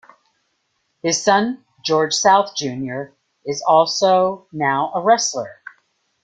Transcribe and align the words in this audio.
His 1.03 1.23
son, 1.23 1.63
George 1.85 2.13
South 2.13 2.55
Junior 2.55 3.13
is 3.45 3.61
also 3.61 4.47
now 4.51 4.91
a 4.95 4.99
wrestler. 5.03 5.61